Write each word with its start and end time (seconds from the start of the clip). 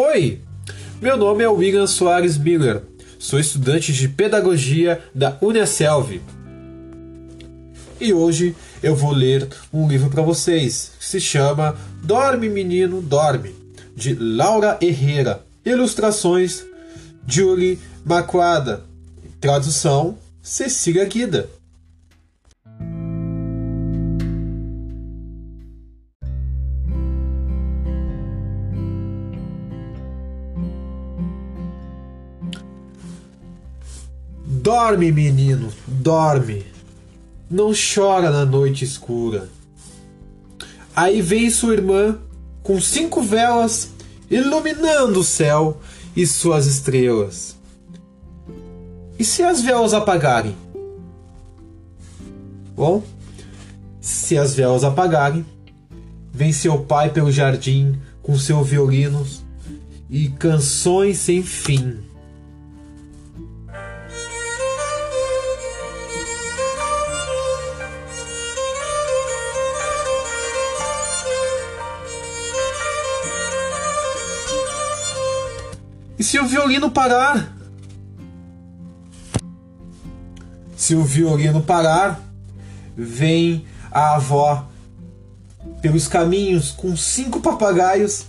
Oi, 0.00 0.40
meu 1.02 1.16
nome 1.16 1.42
é 1.42 1.48
William 1.48 1.88
Soares 1.88 2.38
Miller. 2.38 2.82
Sou 3.18 3.36
estudante 3.36 3.92
de 3.92 4.08
pedagogia 4.08 5.02
da 5.12 5.36
Unicelv. 5.40 6.20
E 8.00 8.12
hoje 8.12 8.54
eu 8.80 8.94
vou 8.94 9.10
ler 9.10 9.48
um 9.72 9.88
livro 9.88 10.08
para 10.08 10.22
vocês 10.22 10.92
que 11.00 11.04
se 11.04 11.20
chama 11.20 11.76
Dorme 12.00 12.48
Menino 12.48 13.02
Dorme, 13.02 13.52
de 13.96 14.14
Laura 14.14 14.78
Herrera. 14.80 15.44
Ilustrações 15.66 16.64
Julie 17.26 17.80
Maquada. 18.04 18.84
Tradução 19.40 20.16
Cecília 20.40 21.06
Guida. 21.06 21.50
Dorme, 34.62 35.12
menino, 35.12 35.68
dorme. 35.86 36.66
Não 37.48 37.70
chora 37.72 38.28
na 38.28 38.44
noite 38.44 38.84
escura. 38.84 39.48
Aí 40.96 41.22
vem 41.22 41.48
sua 41.48 41.74
irmã 41.74 42.18
com 42.60 42.80
cinco 42.80 43.22
velas 43.22 43.90
iluminando 44.28 45.20
o 45.20 45.24
céu 45.24 45.80
e 46.16 46.26
suas 46.26 46.66
estrelas. 46.66 47.56
E 49.16 49.24
se 49.24 49.44
as 49.44 49.62
velas 49.62 49.94
apagarem? 49.94 50.56
Bom, 52.74 53.04
se 54.00 54.36
as 54.36 54.54
velas 54.54 54.82
apagarem, 54.82 55.46
vem 56.32 56.52
seu 56.52 56.80
pai 56.80 57.10
pelo 57.10 57.30
jardim 57.30 57.96
com 58.22 58.36
seus 58.36 58.68
violinos 58.68 59.40
e 60.10 60.28
canções 60.30 61.18
sem 61.18 61.44
fim. 61.44 62.07
E 76.18 76.24
se 76.24 76.38
o 76.38 76.46
violino 76.46 76.90
parar? 76.90 77.56
Se 80.76 80.94
o 80.94 81.04
violino 81.04 81.62
parar, 81.62 82.20
vem 82.96 83.64
a 83.90 84.16
avó 84.16 84.68
pelos 85.80 86.08
caminhos 86.08 86.72
com 86.72 86.96
cinco 86.96 87.40
papagaios 87.40 88.26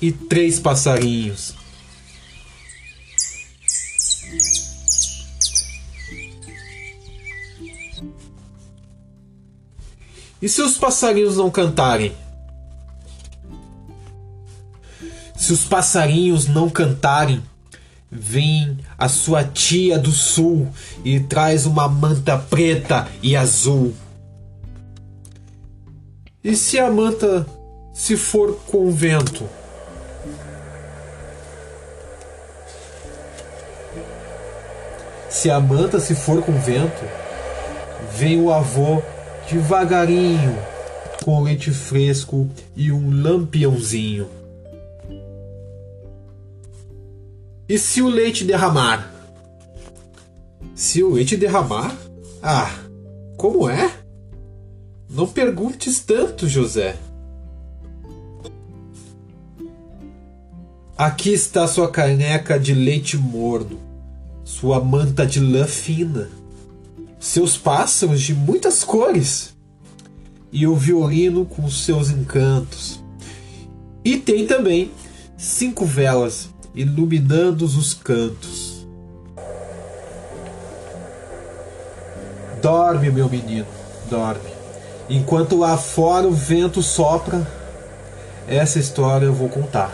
e 0.00 0.10
três 0.10 0.58
passarinhos. 0.58 1.54
E 10.40 10.48
se 10.48 10.62
os 10.62 10.76
passarinhos 10.76 11.36
não 11.36 11.50
cantarem? 11.50 12.16
Se 15.48 15.54
os 15.54 15.64
passarinhos 15.64 16.46
não 16.46 16.68
cantarem, 16.68 17.42
vem 18.10 18.76
a 18.98 19.08
sua 19.08 19.42
tia 19.42 19.98
do 19.98 20.12
sul 20.12 20.68
e 21.02 21.20
traz 21.20 21.64
uma 21.64 21.88
manta 21.88 22.36
preta 22.36 23.08
e 23.22 23.34
azul. 23.34 23.94
E 26.44 26.54
se 26.54 26.78
a 26.78 26.90
manta 26.90 27.46
se 27.94 28.14
for 28.14 28.58
com 28.66 28.92
vento? 28.92 29.48
Se 35.30 35.50
a 35.50 35.58
manta 35.58 35.98
se 35.98 36.14
for 36.14 36.42
com 36.42 36.52
vento, 36.60 37.06
vem 38.12 38.38
o 38.38 38.52
avô 38.52 39.00
devagarinho, 39.50 40.58
com 41.24 41.40
leite 41.40 41.70
fresco 41.70 42.50
e 42.76 42.92
um 42.92 43.22
lampiãozinho. 43.22 44.37
E 47.68 47.76
se 47.76 48.00
o 48.00 48.08
leite 48.08 48.44
derramar? 48.44 49.12
Se 50.74 51.02
o 51.02 51.10
leite 51.10 51.36
derramar? 51.36 51.94
Ah, 52.42 52.70
como 53.36 53.68
é? 53.68 53.92
Não 55.10 55.26
perguntes 55.26 56.00
tanto, 56.00 56.48
José. 56.48 56.96
Aqui 60.96 61.30
está 61.30 61.68
sua 61.68 61.90
caneca 61.90 62.58
de 62.58 62.72
leite 62.72 63.18
morno, 63.18 63.78
sua 64.42 64.82
manta 64.82 65.26
de 65.26 65.38
lã 65.38 65.66
fina, 65.66 66.30
seus 67.20 67.58
pássaros 67.58 68.22
de 68.22 68.32
muitas 68.32 68.82
cores 68.82 69.54
e 70.50 70.66
o 70.66 70.74
violino 70.74 71.44
com 71.44 71.68
seus 71.70 72.08
encantos. 72.08 72.98
E 74.02 74.16
tem 74.16 74.46
também 74.46 74.90
cinco 75.36 75.84
velas 75.84 76.48
iluminando 76.78 77.64
os 77.64 77.92
cantos. 77.92 78.86
Dorme, 82.62 83.10
meu 83.10 83.28
menino, 83.28 83.66
dorme. 84.08 84.48
Enquanto 85.10 85.58
lá 85.58 85.76
fora 85.76 86.28
o 86.28 86.32
vento 86.32 86.80
sopra, 86.80 87.44
essa 88.46 88.78
história 88.78 89.26
eu 89.26 89.34
vou 89.34 89.48
contar. 89.48 89.92